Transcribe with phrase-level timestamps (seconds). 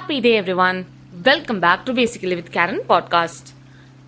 [0.00, 0.86] Happy day, everyone.
[1.26, 3.52] Welcome back to Basically with Karen podcast.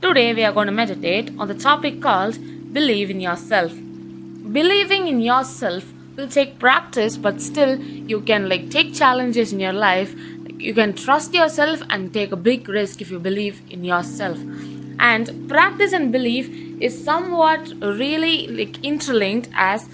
[0.01, 2.39] Today, we are going to meditate on the topic called
[2.73, 3.73] Believe in Yourself.
[4.53, 5.85] Believing in yourself
[6.17, 10.15] will take practice, but still, you can like take challenges in your life.
[10.59, 14.39] You can trust yourself and take a big risk if you believe in yourself.
[14.99, 16.49] And practice and belief
[16.81, 19.91] is somewhat really like interlinked as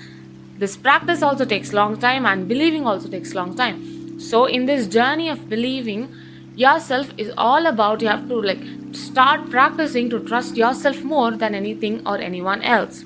[0.58, 4.86] this practice also takes long time and believing also takes long time so in this
[4.88, 6.12] journey of believing
[6.56, 11.54] yourself is all about you have to like start practicing to trust yourself more than
[11.54, 13.04] anything or anyone else.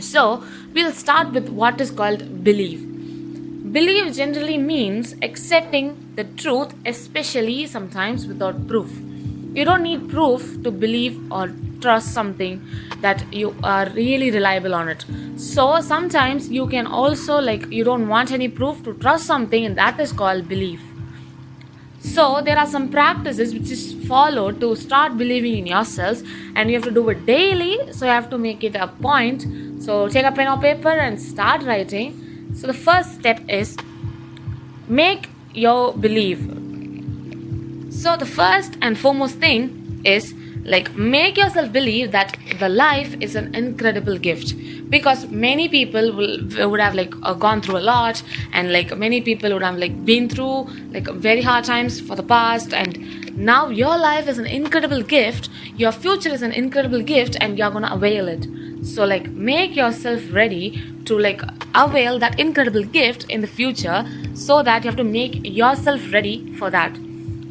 [0.00, 0.42] So
[0.74, 2.80] we'll start with what is called belief.
[3.72, 8.90] Belief generally means accepting the truth especially sometimes without proof.
[9.54, 12.62] You don't need proof to believe or trust something
[13.00, 15.04] that you are really reliable on it.
[15.36, 19.76] So sometimes you can also like you don't want any proof to trust something and
[19.76, 20.80] that is called belief.
[22.00, 26.24] So there are some practices which is followed to start believing in yourselves
[26.56, 27.78] and you have to do it daily.
[27.92, 29.46] So you have to make it a point.
[29.82, 32.50] So take a pen or paper and start writing.
[32.54, 33.76] So the first step is
[34.88, 36.38] make your belief.
[37.92, 43.34] So the first and foremost thing is like make yourself believe that the life is
[43.34, 44.54] an incredible gift.
[44.90, 49.20] Because many people will would have like uh, gone through a lot and like many
[49.20, 53.68] people would have like been through like very hard times for the past and now
[53.68, 57.90] your life is an incredible gift your future is an incredible gift and you're gonna
[57.92, 58.46] avail it.
[58.86, 61.40] So like make yourself ready to like
[61.74, 64.04] avail that incredible gift in the future
[64.34, 66.96] so that you have to make yourself ready for that.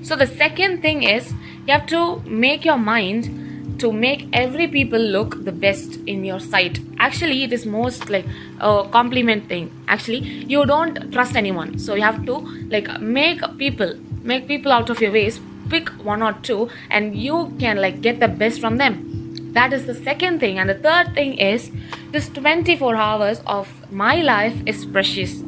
[0.03, 1.34] So the second thing is
[1.67, 6.40] you have to make your mind to make every people look the best in your
[6.40, 6.80] sight.
[7.00, 8.26] Actually it is most like
[8.59, 9.72] a compliment thing.
[9.88, 10.20] Actually
[10.53, 11.78] you don't trust anyone.
[11.80, 12.38] So you have to
[12.70, 15.40] like make people make people out of your ways.
[15.70, 19.53] Pick one or two and you can like get the best from them.
[19.53, 20.59] That is the second thing.
[20.59, 21.72] And the third thing is
[22.12, 25.41] this 24 hours of my life is precious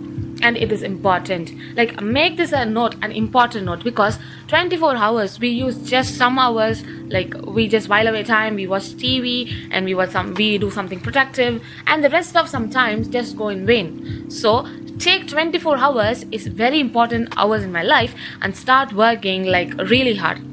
[0.43, 1.51] and it is important.
[1.75, 6.37] Like make this a note an important note because 24 hours we use just some
[6.37, 6.83] hours.
[7.07, 10.69] Like we just while away time we watch tv and we watch some we do
[10.69, 14.29] something productive and the rest of some times just go in vain.
[14.29, 14.67] So
[14.99, 20.15] take 24 hours is very important hours in my life and start working like really
[20.15, 20.52] hard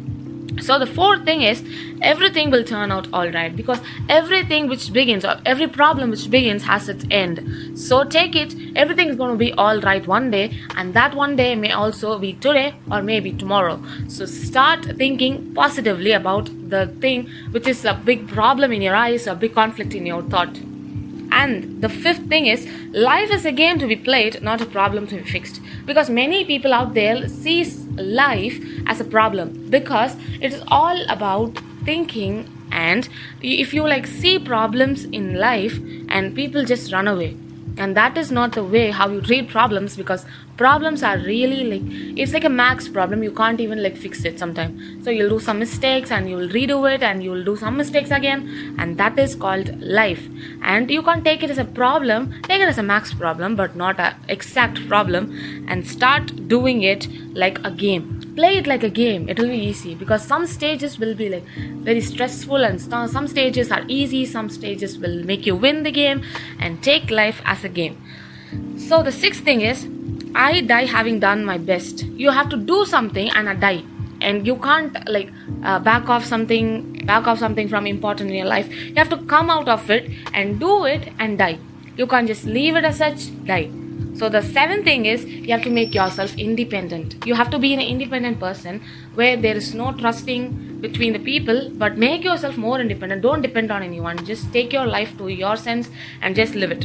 [0.61, 1.63] so the fourth thing is
[2.03, 6.63] everything will turn out all right because everything which begins or every problem which begins
[6.65, 7.79] has its end.
[7.79, 11.37] So take it everything is going to be all right one day and that one
[11.37, 13.83] day may also be today or maybe tomorrow.
[14.09, 19.27] So start thinking positively about the thing which is a big problem in your eyes
[19.27, 20.59] a big conflict in your thought.
[21.33, 25.07] And the fifth thing is life is a game to be played not a problem
[25.09, 25.61] to be fixed.
[25.87, 31.61] Because many people out there sees life as a problem because it is all about
[31.85, 33.09] thinking and
[33.43, 35.79] if you like see problems in life
[36.09, 37.37] and people just run away
[37.79, 40.25] and that is not the way how you treat problems because
[40.57, 43.23] problems are really like it's like a max problem.
[43.23, 46.93] You can't even like fix it sometimes so you'll do some mistakes and you'll redo
[46.95, 48.77] it and you'll do some mistakes again.
[48.79, 50.29] And that is called life.
[50.63, 53.77] And you can't take it as a problem take it as a max problem but
[53.77, 58.95] not a exact problem and start doing it like a game play it like a
[58.99, 61.49] game it will be easy because some stages will be like
[61.89, 62.81] very stressful and
[63.17, 66.23] some stages are easy some stages will make you win the game
[66.59, 67.97] and take life as a game.
[68.89, 69.87] So the sixth thing is
[70.35, 72.05] i die having done my best.
[72.23, 73.83] You have to do something and I die.
[74.21, 75.31] And you can't like
[75.65, 78.73] uh, back off something back off something from important in your life.
[78.73, 81.59] You have to come out of it and do it and die.
[81.97, 83.71] You can't just leave it as such die
[84.15, 87.25] so the seventh thing is you have to make yourself independent.
[87.25, 88.83] You have to be an independent person
[89.15, 93.23] where there is no trusting between the people, but make yourself more independent.
[93.23, 94.25] Don't depend on anyone.
[94.25, 95.89] Just take your life to your sense
[96.23, 96.85] and just live it.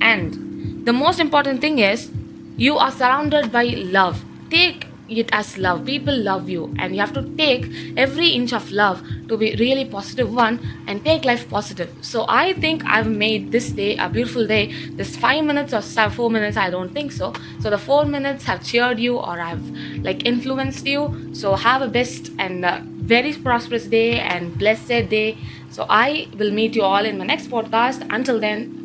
[0.00, 2.10] And the most important thing is
[2.56, 4.24] you are surrounded by love.
[4.50, 5.84] Take it as love.
[5.84, 7.66] People love you, and you have to take
[7.96, 11.90] every inch of love to be really positive one and take life positive.
[12.00, 14.72] So I think I've made this day a beautiful day.
[14.92, 17.32] This five minutes or four minutes, I don't think so.
[17.60, 19.64] So the four minutes have cheered you or I've
[19.98, 21.30] like influenced you.
[21.32, 25.38] So have a best and uh, very prosperous day and blessed day.
[25.70, 28.06] So I will meet you all in my next podcast.
[28.10, 28.79] Until then.